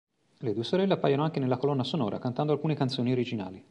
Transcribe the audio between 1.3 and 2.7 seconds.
nella colonna sonora cantando